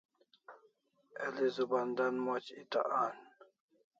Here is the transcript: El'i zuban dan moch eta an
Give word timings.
El'i 1.25 1.47
zuban 1.57 1.89
dan 1.97 2.15
moch 2.25 2.49
eta 2.61 2.81
an 3.03 3.15